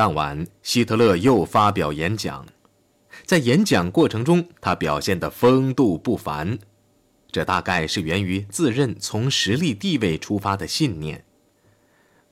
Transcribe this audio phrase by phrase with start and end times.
[0.00, 2.46] 当晚，希特勒又发表演讲，
[3.26, 6.58] 在演讲过程中，他表现得风度不凡。
[7.30, 11.26] 这大概是源于自认从实力地位出发的信念。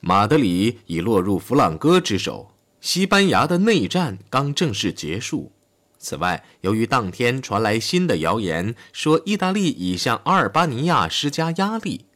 [0.01, 5.53] 马德里已落入弗朗哥之手，西班牙的内战刚正式结束。
[5.99, 12.07] 此外，由于当天传来新的谣言，说意大利已向阿尔巴尼亚施加压力，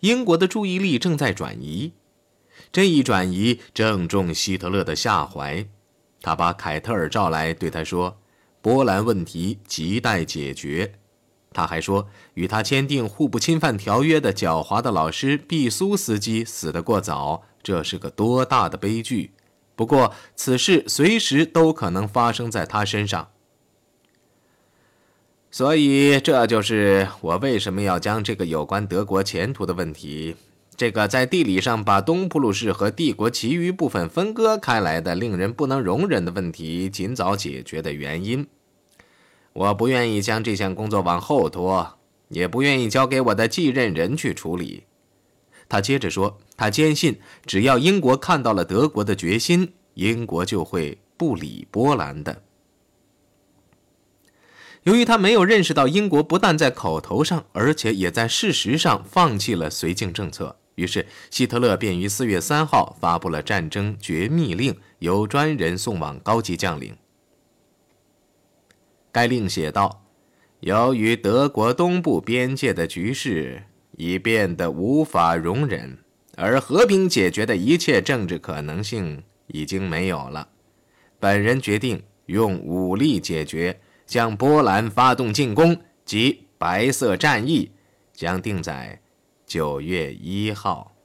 [0.00, 1.92] 英国的注意力正在转移。
[2.72, 5.66] 这一转移正中希特勒的下怀，
[6.20, 8.18] 他把凯特尔召来，对他说
[8.60, 10.94] ：“波兰问题亟待解决。”
[11.52, 19.32] 他还说，与他签订互不侵犯条约的狡猾的老师毕苏斯基死得过早，这是个多大的悲剧！
[19.74, 23.30] 不过，此事随时都可能发生在他身上。
[25.50, 30.36] 所以，这就是我为什么要将这个有关德国前途的问题，
[30.76, 38.46] 这个在地理上把东普鲁士和帝国其余部分分割开来的令人不能容忍的问题，尽早解决的原因。
[39.54, 44.84] 我不愿意将这项工作往后拖，也不愿意交给我的继任人去处理。
[45.66, 52.42] 他接着说：“他坚信，只要英国看到了德国的决心，英国就会不理波兰的。”
[54.84, 66.96] 由于他没有认识到英国不但在口头上，而且也在事实上放弃了绥靖政策，于是希特勒便于四月三号发布了战争绝密令，由专人送往高级将领。
[69.10, 70.04] 该令写道
[70.60, 75.98] ：“由于德国东部边界的局势已变得无法容忍，
[76.36, 80.50] 而和平解决的一切政治可能性已经没有了，
[81.18, 87.70] 本人决定用武力解决，向波兰发动进攻及白色战役，
[88.12, 89.00] 将定在
[89.46, 90.96] 九月一号。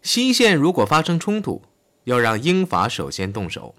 [0.00, 1.62] 西线如果发生冲突，
[2.04, 3.74] 要让英法首先动手。”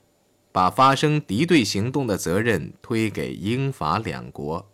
[0.49, 4.67] 把发生敌对行动的责任推给英法两国。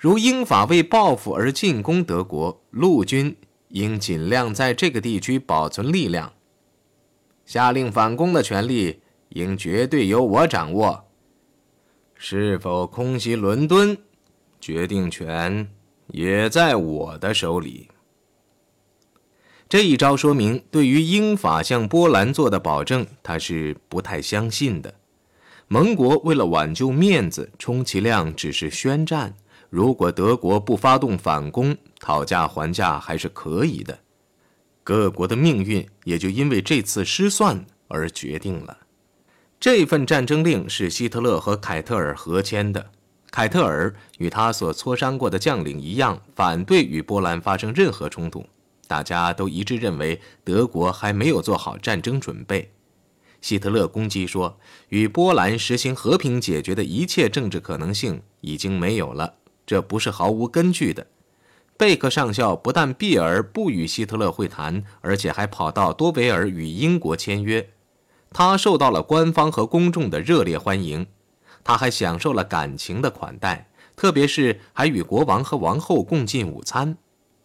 [0.00, 3.36] 如英法为报复而进攻德国，陆军
[3.68, 6.32] 应尽量在这个地区保存力量。
[7.46, 11.04] 下令反攻的权利应绝对由我掌握。
[12.16, 13.96] 是否空袭伦敦，
[14.60, 15.70] 决定权
[16.08, 17.88] 也在我的手里。
[19.68, 24.94] 这一招说明，对于英法向波兰做的保证，他是不太相信的。
[25.66, 29.34] 盟国为了挽救面子，充其量只是宣战。
[29.68, 33.98] 如果德国不发动反攻，讨价还价还是可以的。
[34.82, 38.78] 各国的命运也就因为这次失算而决定了。
[39.60, 42.90] 这份战争令是希特勒和凯特尔合签的。
[43.30, 48.44] 凯特尔与他所磋商过的将领一样，反对与波兰发生任何冲突。
[48.86, 52.72] 大家都一致认为，德国还没有做好战争准备。
[53.40, 59.34] 希特勒攻击说：“与波兰实行和平解决的一切政治可能性已经没有了，
[59.66, 61.06] 这不是毫无根据的。”
[61.76, 67.70] 贝克上校不但避而不与希特勒会谈，而且还跑到多维尔与英国签约。
[68.30, 71.06] 他受到了官方和公众的热烈欢迎，
[71.62, 76.96] 他还享受了感情的款待，特别是还与国王和王后共进午餐。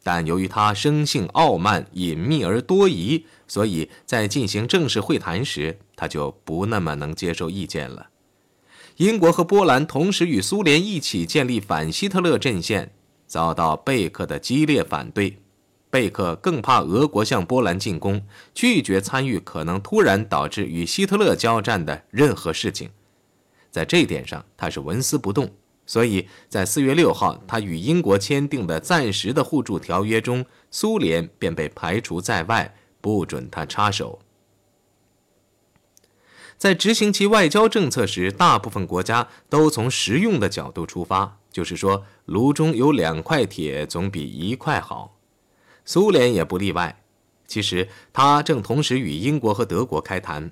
[0.06, 8.08] 但由于他生性傲慢、隐秘而多疑，所以在进行正式会谈时，他就不那么能接受意见了。
[8.98, 12.92] 英国和波兰同时与苏联一起建立反希特勒阵线，
[13.26, 15.38] 遭到贝克的激烈反对。
[15.90, 22.90] 贝克更怕俄国向波兰进攻，拒绝参与可能突然导致与希特勒交战的任何事情。
[23.74, 25.52] 在这一点上，他是纹丝不动。
[25.88, 34.20] 所以在四月六号，他与英国签订的暂时的互助条约中，苏联便被排除在外，不准他插手。
[36.56, 45.18] 在执行其外交政策时，大部分国家都从实用的角度出发，就是说，炉中有两块铁总比一块好。
[45.84, 47.02] 苏联也不例外。
[47.48, 50.52] 其实，他正同时与英国和德国开谈。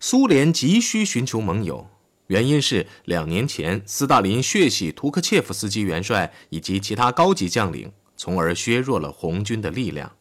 [0.00, 1.88] 苏联急需寻求盟友。
[2.28, 10.12] 原因是两年前斯大林血洗图克切夫斯基元帅以及其他高级将领，从而削弱了红军的力量。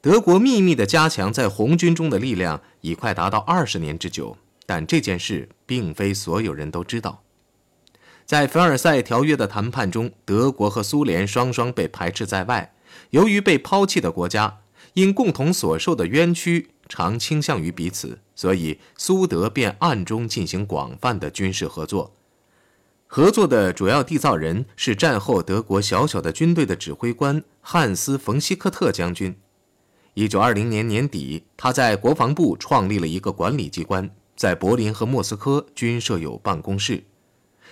[0.00, 4.36] 德国秘密地加强在红军中的力量，已快达到二十年之久。
[4.64, 7.24] 但这件事并非所有人都知道。
[8.24, 12.72] 在凡尔赛条约的谈判中，德国和苏联双双被排斥在外。
[13.10, 14.60] 由于被抛弃的国家
[14.94, 16.70] 因共同所受的冤屈。
[16.90, 22.12] 常倾向于彼此，所以苏德便暗中进行广泛的军事合作。
[23.06, 29.34] 合作的主要缔造人是战后德国小小的军队的指挥官汉斯·冯希克特将军。
[30.14, 37.04] 一九二零年年底，他在国防部创立了一个管理机关，在柏林和莫斯科均设有办公室。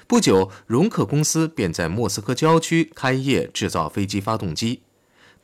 [0.07, 4.83] 不久，容克公司便在莫斯科郊区开业制造飞机发动机。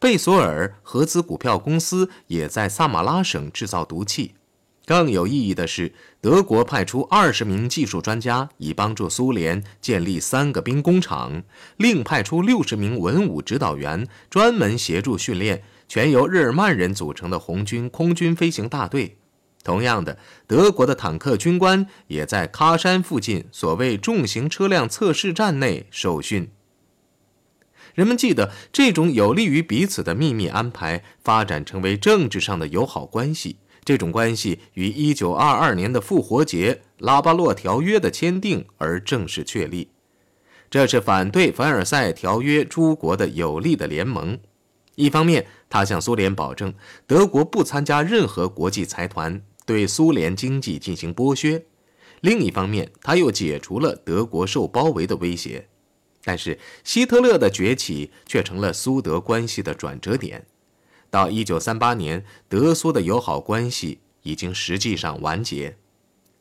[0.04, 4.34] 贝索尔合资股票公司也在萨马拉省制造毒气。
[4.84, 11.40] 更有意义的是，德国派出二十名技术专家，以帮助苏联建立三个兵工厂；
[11.78, 19.16] 另派出六十名文武指导员，专门协助训练全由日耳曼人组成的红军空军飞行大队。
[19.62, 26.50] 同样的，德国的坦克军官也在喀山附近所谓重型车辆测试站内受训。
[27.94, 33.58] 人们记得，这种有利于彼此的秘密安排，发展成为政治上的友好关系。
[33.85, 39.91] 这种关系于1922年的复活节拉巴洛条约的签订而正式确立。
[40.70, 44.38] 这是反对凡尔赛条约诸国的有力的联盟。
[44.97, 46.73] 一方面，他向苏联保证
[47.06, 51.61] 德国不参加任何国际财团，对苏联经济进行剥削；
[52.23, 55.69] 另一方面，他又解除了德国受包围的威胁。
[56.25, 60.47] 但是，希特勒的崛起却成了苏德关系的转折点。
[61.11, 65.76] 到一九三八年，德苏的友好关系已经实际上完结。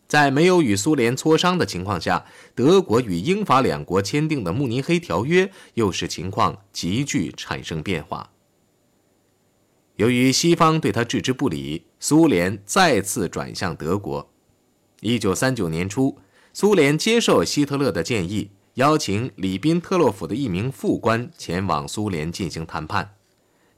[0.07, 2.25] 在没有与苏联磋商的情况下，
[2.55, 8.31] 德国与英法两国签订的慕尼黑条约又使情况急剧产生变化。
[9.97, 14.31] 由于西方对他置之不理，苏联再次转向德国。
[15.01, 16.17] 一九三九年初，
[16.53, 23.15] 苏联接受希特勒的建议，邀请里宾特洛甫的一名副官前往苏联进行谈判。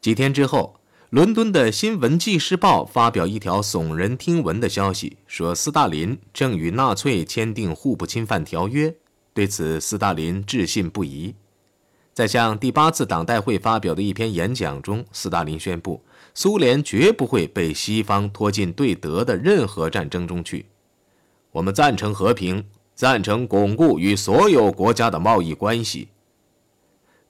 [0.01, 0.79] 几天之后。
[1.11, 8.93] 伦敦的新闻纪事报发表一条耸人听闻的消息，说斯大林正与纳粹签订互不侵犯条约。
[9.33, 11.35] 对此，斯大林置信不疑。
[12.11, 16.03] 在向第八次党代会发表的一篇演讲中，斯大林宣布，
[16.33, 20.65] 苏联绝不会被西方拖进对德的任何战争中去。
[21.51, 22.65] 我们赞成和平，
[22.95, 26.07] 赞成巩固与所有国家的贸易关系。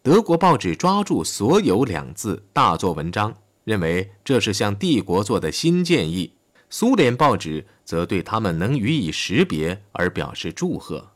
[0.03, 3.35] 德国报纸抓住“所有”两字，大做文章。
[3.63, 6.33] 认为这是向帝国做的新建议，
[6.69, 11.09] 苏联报纸则对他们能予以识别而表示祝贺。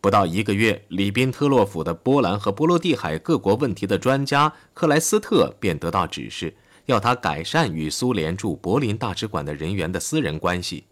[0.00, 10.84] 不到一个月，里宾特洛甫的波兰和波罗的海各国问题的专家克莱斯特便得到指示，要他改善与苏联驻柏林大使馆的人员的私人关系。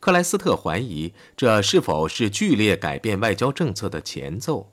[0.00, 4.72] 克莱斯特怀疑这是否是剧烈改变外交政策的前奏。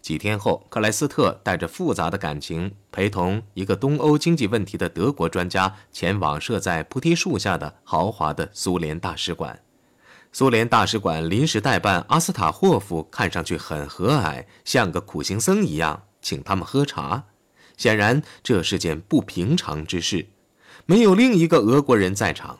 [0.00, 9.60] 几天后，克莱斯特带着复杂的感情，陪同一个东欧经济问题的德国专家前往设在菩提树下的豪华的苏联大使馆。
[10.32, 17.24] 苏联大使馆临时代办阿斯塔霍夫看上去很和蔼，像个苦行僧一样，请他们喝茶。
[17.76, 20.26] 显然，这是件不平常之事。
[20.86, 22.58] 没有另一个俄国人在场，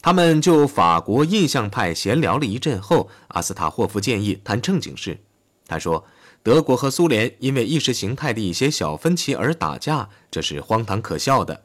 [0.00, 5.18] 他们就法国印象派闲聊了一阵后，阿斯塔霍夫建议谈正经事。
[5.66, 6.06] 他说。
[6.42, 11.64] 德国和苏联因为意识形态的一些小分歧而打架，这是荒唐可笑的。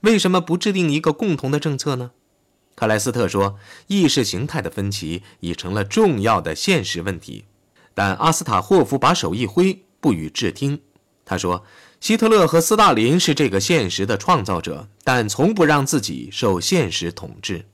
[0.00, 2.12] 为什么不制定一个共同的政策呢？
[2.74, 3.58] 克莱斯特说
[3.88, 7.44] ：“意识形态的分歧已成了重要的现实问题。”
[7.92, 10.80] 但阿斯塔霍夫把手一挥，不予置听。
[11.26, 11.62] 他说
[12.00, 17.66] ：“希特勒和斯大林是这个现实的创造者，但从不让自己受现实统治。”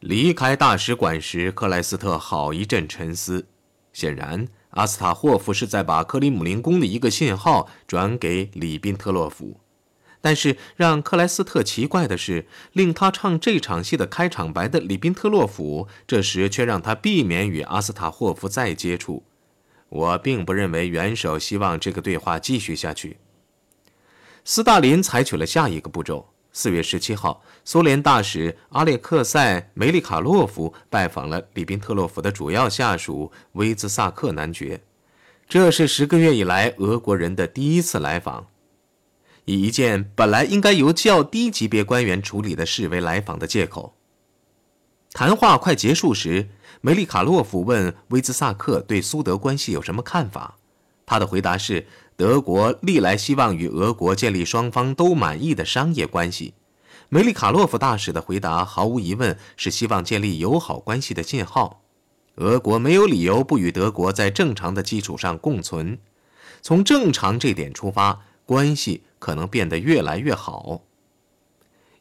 [0.00, 3.46] 离开大使馆时，克莱斯特好一阵沉思。
[3.92, 4.46] 显然。
[4.70, 9.58] 阿斯塔霍夫是在把克里姆林宫的一个信号转给里宾特洛甫，
[10.20, 19.24] 但是让克莱斯特奇怪的是，令他唱这场戏的开场白的里宾特洛甫，这时却让他避免与阿斯塔霍夫再接触。
[19.88, 23.16] 我并不认为元首希望这个对话继续下去。
[24.48, 26.24] 斯大林采取了下一个步骤。
[26.52, 34.80] 四月十七号，苏联大使阿列克塞·梅利卡洛夫拜访了里宾特洛夫的主要下属威兹萨克男爵。
[35.48, 38.46] 这是十个月以来俄国人的第一次来访，
[39.46, 43.96] 以一件本来应该由较低级别官员处理的事为来访的借口。
[45.10, 46.50] 谈话快结束时，
[46.80, 50.56] 梅利卡洛夫问威兹萨克对苏德关系有什么看法。
[51.04, 51.84] 他的回答是。
[52.16, 56.54] 德国历来希望与俄国建立双方都满意的商业关系。
[57.10, 61.82] 梅里卡洛夫大使的回答毫无疑问是希望建立友好关系的信号。
[62.36, 65.98] 俄国没有理由不与德国在正常的基础上共存。
[66.62, 70.80] 从正常这点出发，关系可能变得越来越好。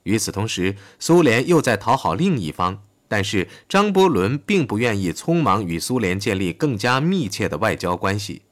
[0.03, 8.43] 与此同时，苏联又在讨好另一方，但是张伯伦并不愿意匆忙与苏联建立更加密切的外交关系。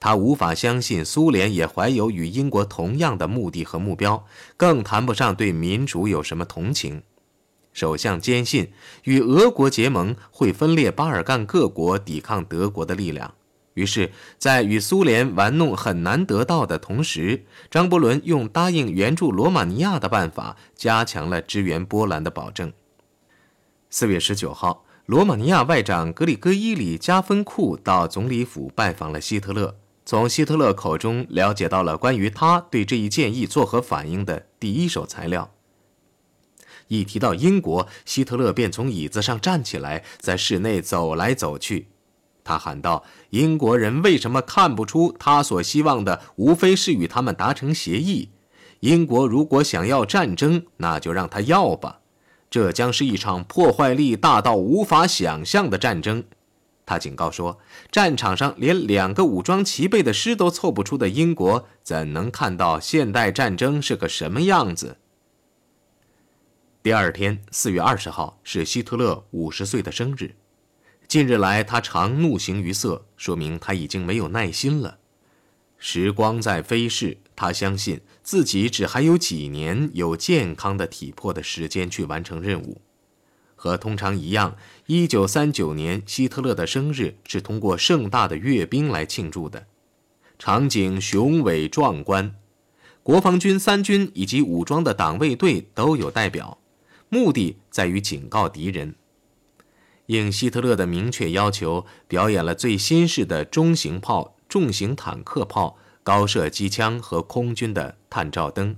[0.00, 4.26] 他无法相信苏联也怀有与英国同样的目的和目标，
[4.56, 7.02] 更谈不上对民主有什么同情。
[7.72, 8.72] 首相坚信
[9.04, 13.34] 与俄国结盟会分裂巴尔干各国抵抗德国的力量，
[13.74, 22.72] 于是，在与苏联玩弄很难得到的同时，张伯伦用答应援助罗马尼亚的办法加强了支援波兰的保证。
[23.88, 29.76] 四月十九号，罗马尼亚外长格里戈伊里加芬库到总理府拜访了希特勒，
[30.10, 35.52] 从希特勒口中了解到了关于他对这一建议作何反应的第一手材料。
[36.88, 41.86] 一提到英国，希特勒便从椅子上站起来，在室内走来走去。
[42.42, 48.30] 他喊道：“英国人为什么看不出，他所希望的无非是与他们达成协议？
[48.80, 52.00] 英国如果想要战争，那就让他要吧。
[52.50, 56.24] 这将是一场破坏力大到无法想象的战争。”
[56.90, 57.60] 他警告说
[57.92, 64.96] ：“战场上连两个武装齐备的师都凑不出的英国，怎能看到现代战争是个什么样子？”
[66.82, 70.34] 第二天，四月二十号是希特勒五十岁的生日。
[71.06, 74.98] 近日来，他常怒形于色，说明他已经没有耐心了。
[75.78, 82.80] 时光在飞逝，他相信自己只还有几年有健康的体魄的时间去完成任务。
[83.62, 89.66] 和通常一样，一九三九年希特勒的生日是通过盛大的阅兵来庆祝的，
[90.38, 92.34] 场景雄伟壮观，
[93.02, 96.56] 国防军三军以及武装的党卫队都有代表。
[97.10, 98.94] 目的在于警告敌人。
[100.06, 108.74] 应希特勒的明确要求，表演了最新式的中型炮、重型坦克炮、高射机枪和空军的探照灯。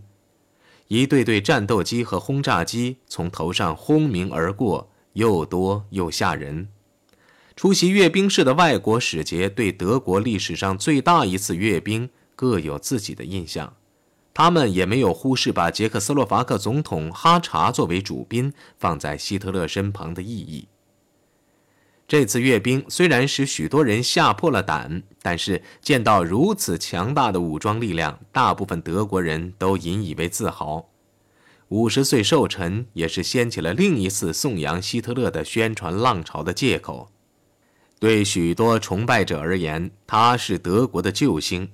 [0.92, 6.68] 一对对战斗机和轰炸机从头上轰鸣而过，又多又吓人。
[7.56, 13.72] 出席阅兵式的外国使节对德国历史上最大一次阅兵各有自己的印象。
[14.34, 20.68] 他们也没有忽视把捷克斯洛伐克总统哈查作为主宾放在希特勒身旁的意义。
[22.12, 30.90] 这次阅兵虽然使许多人吓破了胆，但是见到如此强大的武装力量，大部分德国人都引以为自豪。
[31.68, 37.08] 五十岁寿辰也是掀起了另一次颂扬希特勒的宣传浪潮的借口。
[37.98, 41.70] 对许多崇拜者而言，他是德国的救星。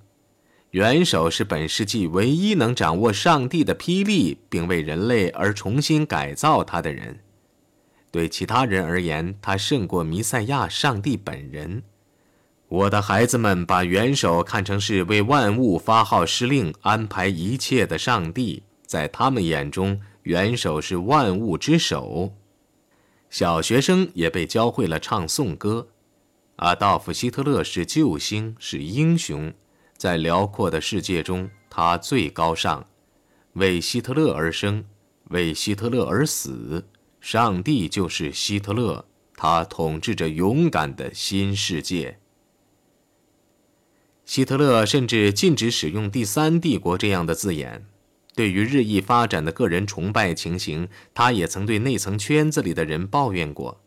[0.71, 7.19] 元首是本世纪唯一能掌握上帝的霹雳，并为人类而重新改造他的人。
[8.11, 11.83] 对其他人而言，他胜过弥赛亚上帝本人。
[12.69, 22.35] 我的孩子们把元首看成是为万物发号施令、安排一切的上帝，在他们眼中，元首是万物之首。
[23.31, 25.89] 小学生也被教会了唱颂歌。
[26.57, 29.53] 阿道夫·希特勒是救星，是英雄。
[29.97, 32.87] 在辽阔的世界中，他最高尚，
[33.55, 34.85] 为希特勒而生，
[35.31, 36.87] 为希特勒而死。
[37.21, 42.19] 上帝就是希特勒，他统治着勇敢的新世界。
[44.25, 47.87] 希特勒甚至禁止使用“第三帝国”这样的字眼。
[48.35, 53.81] 对于日益发展的个人崇拜情形，他也曾对内层圈子里的人抱怨过。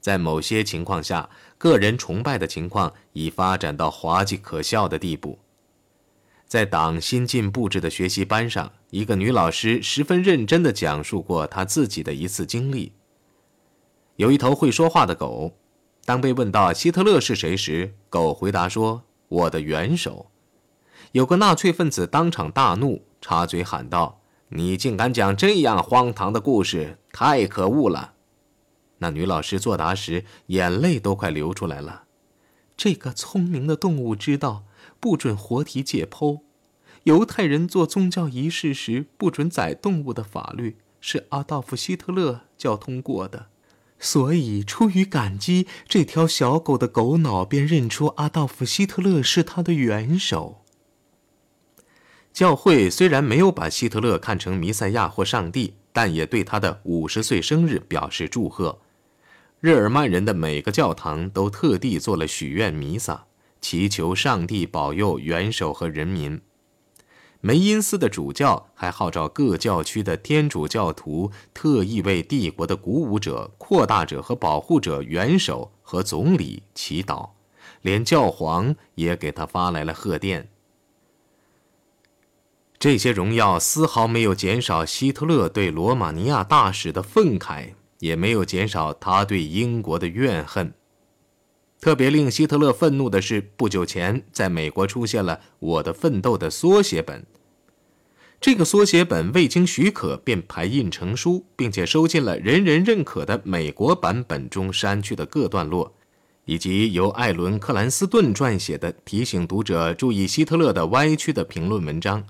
[0.00, 1.28] 在某些情况下，
[1.58, 5.38] 个人崇拜的情况已发展到滑稽可笑的地步。
[6.48, 12.94] 在党新近布置的学习班上，一个女老师十分认真地讲述过她自己的一次经历。
[14.16, 15.58] 有一头会说话的狗，
[16.06, 20.30] 当被问到希特勒是谁时，狗回答说：“我的元首。”
[21.12, 28.14] 有个纳粹分子当场大怒，插嘴喊道：“你竟敢讲这样荒唐的故事，太可恶了！”
[29.00, 32.04] 那女老师作答时，眼泪都快流出来了。
[32.74, 34.64] 这个聪明的动物知道。
[35.00, 36.40] 不准活体解剖，
[37.04, 43.46] 犹太人做宗教仪式时不准宰动物的法律是阿道夫·希特勒教通过的，
[43.98, 50.64] 所以出于感激，这条小狗的狗脑便认出阿道夫·希特勒是他的元首。
[52.32, 58.80] 教会虽然没有把希特勒看成弥赛亚或上帝，但也对他的五十岁生日表示祝贺。
[59.60, 63.27] 日耳曼人的每个教堂都特地做了许愿弥撒。
[63.60, 66.40] 祈求上帝保佑元首和人民。
[67.40, 77.30] 梅因斯的主教还号召各教区的天主教徒特意为帝国的鼓舞者、扩大者和保护者元首和总理祈祷，
[77.82, 80.48] 连教皇也给他发来了贺电。
[82.80, 90.74] 这些荣耀丝毫没有减少希特勒对罗马尼亚大使的愤慨，也没有减少他对英国的怨恨。
[91.80, 97.24] 特别令希特勒愤怒的是，不久前在美国出现了《我的奋斗》的缩写本。
[98.40, 105.92] 这个缩写本未经许可便排印成书，并且收进了人人认可的美国版本中删去的各段落，
[106.44, 112.24] 以及由艾伦·克兰斯顿撰写的提醒读者注意希特勒的歪曲的评论文章。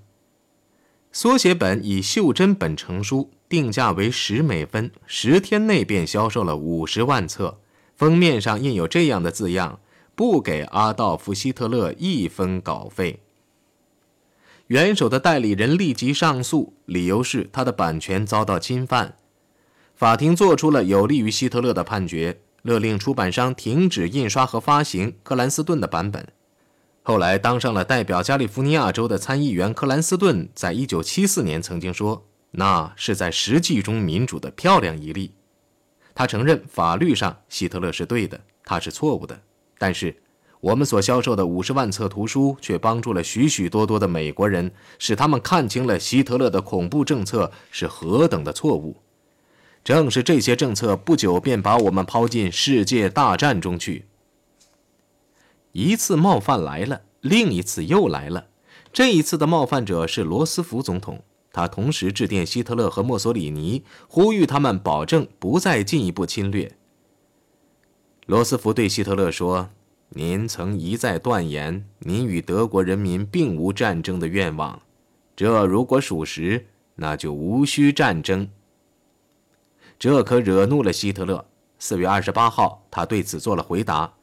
[1.11, 7.59] 缩写本以袖珍本成书，定价为十美分，十天内便销售了五十万册。
[7.99, 9.81] 封面上印有这样的字样
[10.15, 13.25] ：“不给阿道夫·希特勒一分稿费。”
[14.69, 19.17] 元首的代理人立即上诉，理由是他的版权遭到侵犯。
[19.97, 26.25] 法庭作出了有利于希特勒的判决，勒令出版商停止印刷和发行克兰斯顿的版本。
[27.03, 35.33] 后来当上了代表加利福尼亚州的参议员克兰斯顿，在一九七四年曾经说：“那是在实际中民主的漂亮一例。”
[36.19, 39.41] 他承认法律上希特勒是对的，他是错误的，
[39.79, 40.17] 但是。
[40.61, 48.97] 我们所销售的五十万册图书，却帮助了许许多多的美国人，使他们看清了希特勒的恐怖政策是何等的错误。
[49.85, 54.07] 正是这些政策，不久便把我们抛进世界大战中去。
[55.71, 58.49] 一次冒犯来了，另一次又来了。
[58.93, 61.23] 这一次的冒犯者是罗斯福总统，
[61.53, 66.77] 他同时致电希特勒和墨索里尼，呼吁他们保证不再进一步侵略。
[68.27, 69.71] 罗斯福对希特勒说。
[70.13, 74.81] 您曾一再断言，您与德国人民并无战争的愿望。
[75.37, 76.65] 这如果属实，
[76.95, 78.49] 那就无需战争。
[79.99, 81.45] 这可惹怒了希特勒。
[81.79, 84.15] 四月二十八号，他对此做了回答。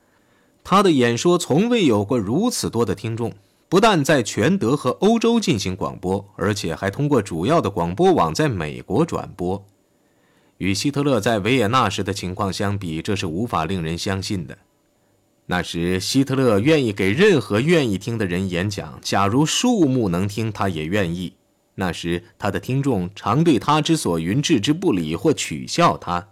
[0.64, 3.32] 他的演说从未有过如此多的听众，
[3.68, 9.66] 不但在全德和欧洲进行广播，而且还通过主要的广播网在美国转播。
[10.58, 14.58] 与希特勒在维也纳时的情况相比，这是无法令人相信的。
[15.48, 18.98] 那时，希特勒愿意给任何愿意听的人演讲。
[19.02, 21.34] 假如树木能听，他也愿意。
[21.76, 26.30] 那时，他的听众常对他之所云置之不理或取笑他。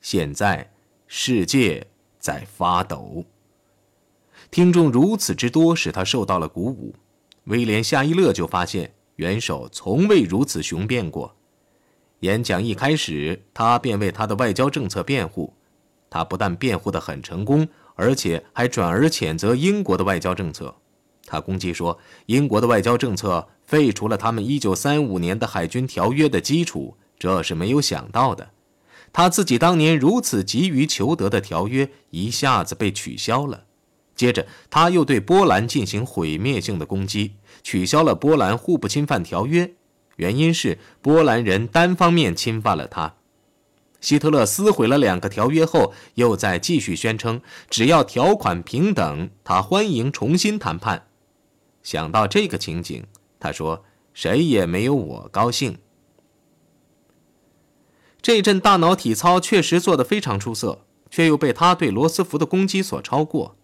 [0.00, 0.70] 现在，
[1.06, 3.24] 世界在发抖。
[4.50, 6.94] 听众如此之多，使他受到了鼓舞。
[7.44, 11.34] 威廉·夏伊勒就发现，元首从未如此雄辩过。
[12.20, 15.54] 演讲一开始，他便为他的外交政策辩护。
[16.10, 17.68] 他不但辩护得很成功。
[18.00, 20.72] 而且还转而谴责英国的外交政策，
[21.26, 28.50] 他攻击说，英国的外交政策废除了他们1935年的海军条约的基础，这是没有想到的。
[29.12, 33.64] 他自己当年如此急于求得的条约一下子被取消了。
[34.18, 39.74] 接着，他又对波兰进行毁灭性的攻击，取消了波兰互不侵犯条约，
[40.16, 43.14] 原因是波兰人单方面侵犯了他。
[44.00, 51.06] 希特勒撕毁了两个条约后，又在继续宣称，只要条款平等，他欢迎重新谈判。
[51.84, 53.04] 想到这个情景，
[53.38, 55.78] 他说：“谁也没有我高兴。”
[58.20, 63.54] 这阵大脑体操确实做得非常出色，却又被他对罗斯福的攻击所超过。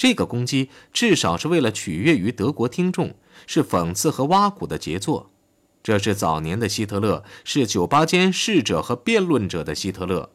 [0.00, 3.14] 这个攻击至少是为了取悦于德国听众，
[3.46, 5.28] 是讽刺和挖苦的杰作。
[5.82, 10.30] 这是早年的希特勒，是酒吧间侍者和辩论者的希特勒。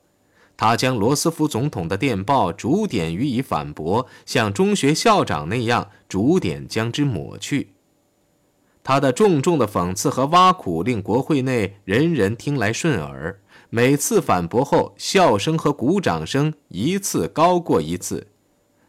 [0.55, 7.69] 他将罗斯福总统的电报逐点予以反驳，像中学校长那样逐点将之抹去。
[8.83, 13.41] 他的重重的讽刺和挖苦令国会内人人听来顺耳。
[13.71, 18.27] 每次反驳后，笑声和鼓掌声一次高过一次。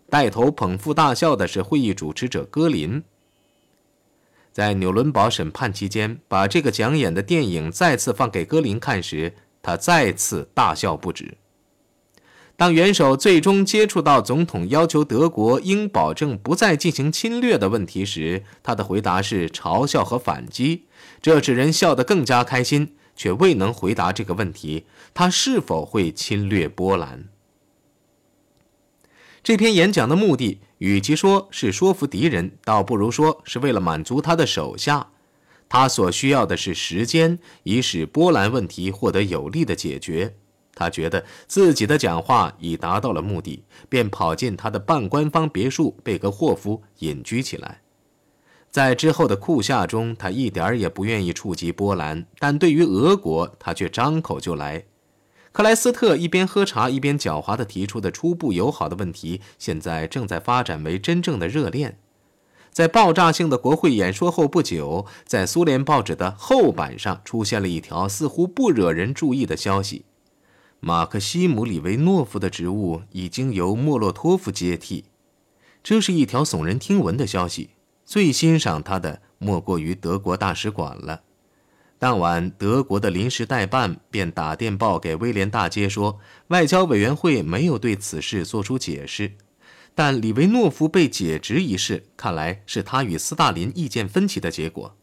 [0.08, 3.02] 带头捧腹大笑的是会议主持者戈林。
[4.52, 11.36] 在纽伦堡审判期间，把这个讲演的电影再次放给戈林看时，他再次大笑不止。
[12.56, 20.84] 当元首最终接触到总统要求德国应保证不再进行侵略的问题时，他的回答是嘲笑和反击，
[21.20, 27.28] 这使人笑得更加开心，却未能回答这个问题：他是否会侵略波兰？
[29.46, 35.06] 这篇演讲的目的，与其说是说服敌人，倒不如说是为了满足他的手下。
[35.68, 40.34] 他所需要的是时间，以使波兰问题获得有力的解决。
[40.74, 47.82] 他觉得自己的讲话已达到了目的，便跑进他的半官方别墅贝格霍夫隐居起来。
[48.72, 54.86] 在之后的酷夏中，他一点也不愿意触及波兰，但对于俄国，他却张口就来。
[55.56, 61.98] 克莱斯特一边喝茶一边狡猾地提出的初步友好的问题，现在正在发展为真正的热恋。
[62.70, 70.04] 在爆炸性的国会演说后不久，在苏联报纸的后版上出现了一条似乎不惹人注意的消息：
[70.78, 75.06] 马克西姆·里维诺夫的职务已经由莫洛托夫接替。
[75.82, 77.70] 这是一条耸人听闻的消息。
[78.04, 81.22] 最欣赏他的莫过于德国大使馆了。
[81.98, 89.32] 当晚，德国的临时代办便打电报给威廉大街说，外交委员会没有对此事作出解释。
[89.94, 94.94] 但李维诺夫被解职一事，看来是他与斯大林意见分歧的结果。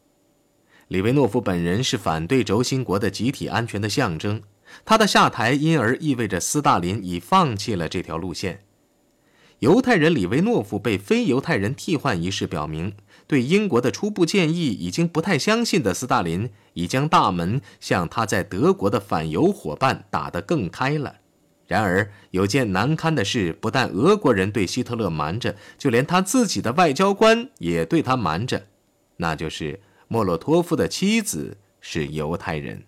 [0.88, 4.44] 李维诺夫本人是反对轴心国的集体安全的象征，
[4.86, 8.66] 他的下台因而意味着斯大林已放弃了这条路线。
[9.60, 12.94] 犹太人李维诺夫被非犹太人替换一事表明，
[13.28, 21.16] 对英国的初步建议已经不太相信的斯大林，已将大门向他在德国的反犹伙伴打得更开了。
[21.66, 28.68] 然而，有件难堪的事，不但俄国人对希特勒瞒着，就连他自己的外交官也对他瞒着，
[29.18, 32.84] 那就是莫洛托夫的妻子是犹太人。